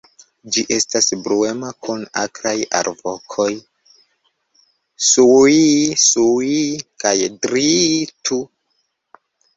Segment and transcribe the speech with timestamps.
[0.53, 3.47] Ĝi estas bruema, kun akraj alvokoj
[5.09, 6.65] "sŭii-sŭii"
[7.05, 7.13] kaj
[7.47, 8.41] "driii-tu".